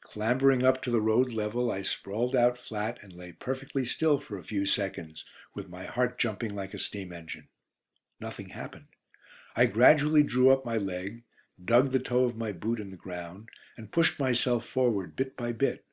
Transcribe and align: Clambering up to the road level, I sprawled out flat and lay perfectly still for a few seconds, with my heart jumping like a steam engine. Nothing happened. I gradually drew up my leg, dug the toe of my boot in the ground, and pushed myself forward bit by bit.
Clambering 0.00 0.62
up 0.64 0.80
to 0.80 0.90
the 0.90 1.02
road 1.02 1.30
level, 1.30 1.70
I 1.70 1.82
sprawled 1.82 2.34
out 2.34 2.56
flat 2.56 2.98
and 3.02 3.12
lay 3.12 3.32
perfectly 3.32 3.84
still 3.84 4.18
for 4.18 4.38
a 4.38 4.42
few 4.42 4.64
seconds, 4.64 5.26
with 5.52 5.68
my 5.68 5.84
heart 5.84 6.18
jumping 6.18 6.54
like 6.54 6.72
a 6.72 6.78
steam 6.78 7.12
engine. 7.12 7.48
Nothing 8.18 8.48
happened. 8.48 8.86
I 9.54 9.66
gradually 9.66 10.22
drew 10.22 10.50
up 10.50 10.64
my 10.64 10.78
leg, 10.78 11.22
dug 11.62 11.92
the 11.92 11.98
toe 12.00 12.24
of 12.24 12.34
my 12.34 12.50
boot 12.50 12.80
in 12.80 12.90
the 12.92 12.96
ground, 12.96 13.50
and 13.76 13.92
pushed 13.92 14.18
myself 14.18 14.64
forward 14.66 15.16
bit 15.16 15.36
by 15.36 15.52
bit. 15.52 15.84